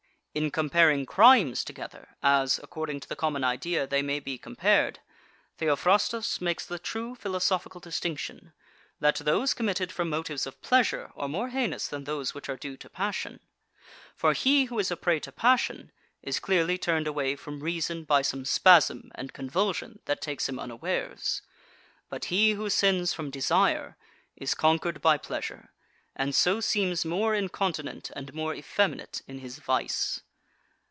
10. 0.33 0.45
In 0.45 0.49
comparing 0.49 1.05
crimes 1.05 1.61
together, 1.61 2.15
as, 2.23 2.57
according 2.63 3.01
to 3.01 3.09
the 3.09 3.17
common 3.17 3.43
idea, 3.43 3.85
they 3.85 4.01
may 4.01 4.17
be 4.17 4.37
compared, 4.37 4.99
Theophrastus 5.57 6.39
makes 6.39 6.65
the 6.65 6.79
true 6.79 7.15
philosophical 7.15 7.81
distinction, 7.81 8.53
that 9.01 9.17
those 9.17 9.53
committed 9.53 9.91
from 9.91 10.07
motives 10.09 10.47
of 10.47 10.61
pleasure 10.61 11.11
are 11.17 11.27
more 11.27 11.49
heinous 11.49 11.89
than 11.89 12.05
those 12.05 12.33
which 12.33 12.47
are 12.47 12.55
due 12.55 12.77
to 12.77 12.89
passion. 12.89 13.41
For 14.15 14.31
he 14.31 14.63
who 14.67 14.79
is 14.79 14.89
a 14.89 14.95
prey 14.95 15.19
to 15.19 15.33
passion 15.33 15.91
is 16.23 16.39
clearly 16.39 16.77
turned 16.77 17.07
away 17.07 17.35
from 17.35 17.59
reason 17.59 18.05
by 18.05 18.21
some 18.21 18.45
spasm 18.45 19.11
and 19.15 19.33
convulsion 19.33 19.99
that 20.05 20.21
takes 20.21 20.47
him 20.47 20.57
unawares. 20.57 21.41
But 22.07 22.23
he 22.31 22.51
who 22.53 22.69
sins 22.69 23.11
from 23.11 23.31
desire 23.31 23.97
is 24.37 24.55
conquered 24.55 25.01
by 25.01 25.17
pleasure, 25.17 25.73
and 26.13 26.35
so 26.35 26.59
seems 26.59 27.05
more 27.05 27.33
incontinent 27.33 28.11
and 28.17 28.33
more 28.33 28.53
effeminate 28.53 29.21
in 29.29 29.39
his 29.39 29.59
vice. 29.59 30.19